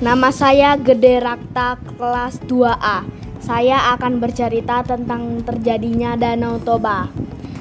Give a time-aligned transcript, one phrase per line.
[0.00, 3.04] Nama saya Gede Rakta kelas 2A.
[3.44, 7.12] Saya akan bercerita tentang terjadinya Danau Toba.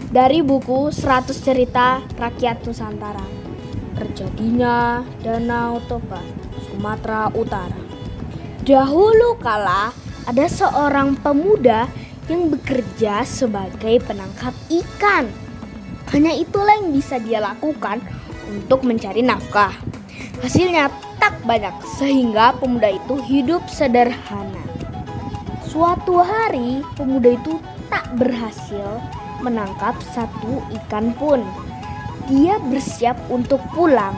[0.08, 3.28] Dari buku 100 Cerita Rakyat Nusantara.
[4.00, 6.24] Terjadinya Danau Toba,
[6.64, 7.76] Sumatera Utara.
[8.64, 9.92] Dahulu kala
[10.24, 11.92] ada seorang pemuda
[12.32, 15.28] yang bekerja sebagai penangkap ikan.
[16.16, 18.00] Hanya itulah yang bisa dia lakukan
[18.48, 19.99] untuk mencari nafkah.
[20.40, 20.88] Hasilnya
[21.20, 24.64] tak banyak sehingga pemuda itu hidup sederhana.
[25.68, 27.60] Suatu hari pemuda itu
[27.92, 29.04] tak berhasil
[29.44, 31.44] menangkap satu ikan pun.
[32.32, 34.16] Dia bersiap untuk pulang.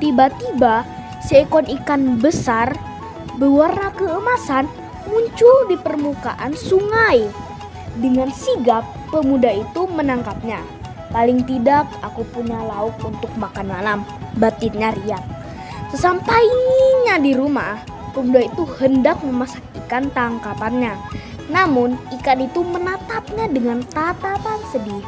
[0.00, 0.88] Tiba-tiba
[1.28, 2.72] seekor ikan besar
[3.36, 4.64] berwarna keemasan
[5.04, 7.28] muncul di permukaan sungai.
[7.96, 10.75] Dengan sigap pemuda itu menangkapnya.
[11.14, 13.98] Paling tidak aku punya lauk untuk makan malam.
[14.36, 15.22] Batinnya riang.
[15.94, 17.78] Sesampainya di rumah,
[18.10, 20.98] pemuda itu hendak memasak ikan tangkapannya.
[21.46, 25.04] Namun ikan itu menatapnya dengan tatapan sedih.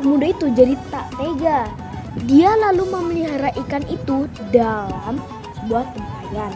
[0.00, 1.68] Pemuda itu jadi tak tega.
[2.24, 5.20] Dia lalu memelihara ikan itu dalam
[5.60, 6.52] sebuah tempayan.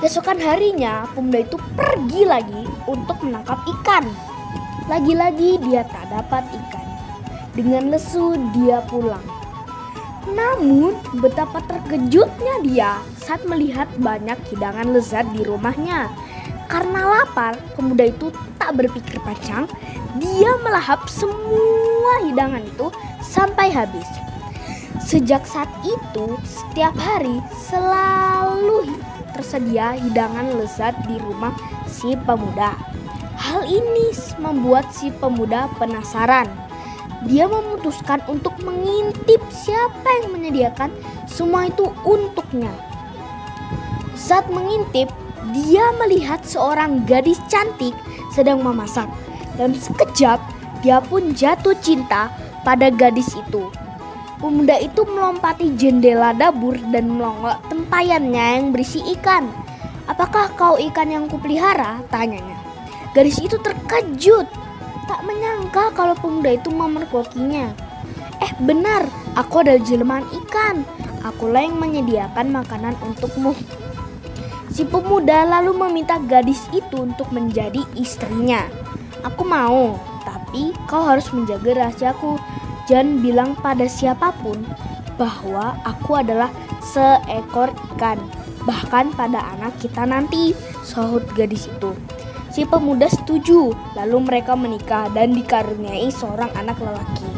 [0.00, 4.04] Keesokan harinya, pemuda itu pergi lagi untuk menangkap ikan.
[4.88, 6.85] Lagi-lagi dia tak dapat ikan.
[7.56, 9.24] Dengan lesu dia pulang.
[10.28, 16.12] Namun betapa terkejutnya dia saat melihat banyak hidangan lezat di rumahnya.
[16.68, 18.28] Karena lapar, pemuda itu
[18.60, 19.64] tak berpikir panjang.
[20.20, 22.92] Dia melahap semua hidangan itu
[23.24, 24.04] sampai habis.
[25.00, 27.40] Sejak saat itu, setiap hari
[27.70, 28.92] selalu
[29.32, 31.56] tersedia hidangan lezat di rumah
[31.88, 32.76] si pemuda.
[33.40, 34.12] Hal ini
[34.42, 36.65] membuat si pemuda penasaran
[37.26, 40.90] dia memutuskan untuk mengintip siapa yang menyediakan
[41.26, 42.70] semua itu untuknya.
[44.16, 45.10] Saat mengintip,
[45.54, 47.94] dia melihat seorang gadis cantik
[48.34, 49.06] sedang memasak
[49.58, 50.38] dan sekejap
[50.82, 52.30] dia pun jatuh cinta
[52.62, 53.70] pada gadis itu.
[54.36, 59.48] Pemuda itu melompati jendela dapur dan melonggok tempayannya yang berisi ikan.
[60.06, 62.04] Apakah kau ikan yang kupelihara?
[62.12, 62.54] Tanyanya.
[63.16, 64.44] Gadis itu terkejut
[65.06, 67.70] Tak menyangka kalau pemuda itu memergokinya.
[68.42, 69.06] Eh benar,
[69.38, 70.82] aku adalah jelmaan ikan.
[71.22, 73.54] Akulah yang menyediakan makanan untukmu.
[74.70, 78.66] Si pemuda lalu meminta gadis itu untuk menjadi istrinya.
[79.24, 79.96] Aku mau,
[80.26, 82.36] tapi kau harus menjaga rahasiaku.
[82.86, 84.62] Jangan bilang pada siapa pun
[85.18, 86.52] bahwa aku adalah
[86.84, 88.20] seekor ikan.
[88.68, 90.52] Bahkan pada anak kita nanti,
[90.84, 91.94] sahut gadis itu.
[92.56, 97.28] Si pemuda setuju, lalu mereka menikah dan dikaruniai seorang anak lelaki.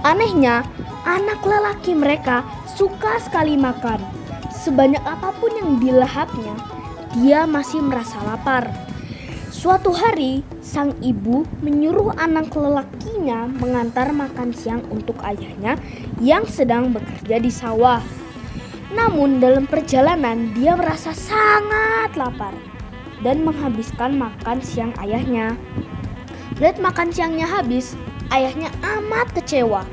[0.00, 0.64] Anehnya,
[1.04, 2.40] anak lelaki mereka
[2.72, 4.00] suka sekali makan.
[4.48, 6.56] Sebanyak apa pun yang dilahapnya,
[7.20, 8.72] dia masih merasa lapar.
[9.52, 15.76] Suatu hari, sang ibu menyuruh anak lelakinya mengantar makan siang untuk ayahnya
[16.16, 18.00] yang sedang bekerja di sawah.
[18.88, 22.77] Namun, dalam perjalanan dia merasa sangat lapar
[23.22, 25.58] dan menghabiskan makan siang ayahnya.
[26.58, 27.94] Lihat makan siangnya habis,
[28.34, 29.86] ayahnya amat kecewa.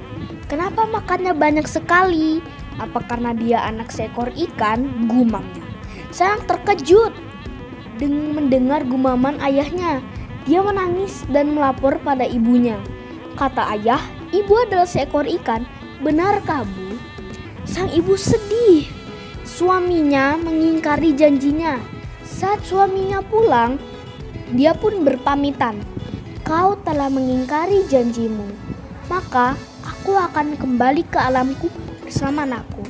[0.45, 2.41] Kenapa makannya banyak sekali?
[2.77, 5.09] Apa karena dia anak seekor ikan?
[5.09, 5.65] Gumamnya.
[6.13, 7.13] Sang terkejut
[7.97, 10.01] dengan mendengar gumaman ayahnya.
[10.45, 12.77] Dia menangis dan melapor pada ibunya.
[13.33, 15.65] Kata ayah, ibu adalah seekor ikan.
[16.05, 16.97] Benarkah bu?
[17.65, 18.85] Sang ibu sedih.
[19.41, 21.94] Suaminya mengingkari janjinya
[22.35, 23.79] saat suaminya pulang,
[24.51, 25.79] dia pun berpamitan.
[26.43, 28.45] Kau telah mengingkari janjimu,
[29.07, 31.71] maka aku akan kembali ke alamku
[32.03, 32.83] bersama anakku.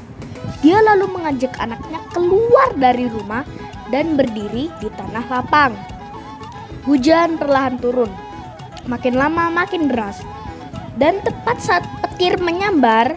[0.66, 3.46] Dia lalu mengajak anaknya keluar dari rumah
[3.94, 5.78] dan berdiri di tanah lapang.
[6.90, 8.10] Hujan perlahan turun,
[8.90, 10.20] makin lama makin deras,
[10.98, 13.14] dan tepat saat petir menyambar,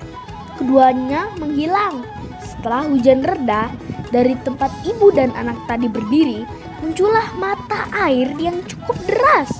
[0.60, 2.05] keduanya menghilang.
[2.39, 3.72] Setelah hujan reda,
[4.08, 6.44] dari tempat ibu dan anak tadi berdiri,
[6.80, 9.50] muncullah mata air yang cukup deras.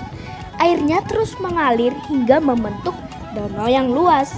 [0.58, 2.94] Airnya terus mengalir hingga membentuk
[3.37, 4.34] danau yang luas.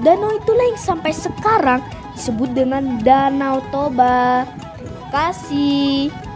[0.00, 1.84] Danau itulah yang sampai sekarang
[2.16, 4.48] disebut dengan Danau Toba.
[5.12, 6.29] Kasih.